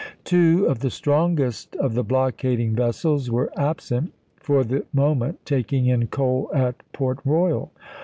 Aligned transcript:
Two 0.23 0.65
of 0.65 0.79
the 0.79 0.89
strong 0.89 1.37
Jim}' 1.37 1.49
est 1.49 1.75
of 1.79 1.93
the 1.93 2.03
blockading 2.03 2.73
vessels 2.73 3.29
were 3.29 3.51
absent, 3.55 4.11
for 4.35 4.63
the 4.63 4.83
moment, 4.91 5.45
taking 5.45 5.85
in 5.85 6.07
coal 6.07 6.49
at 6.55 6.81
Port 6.91 7.19
Royal. 7.23 7.71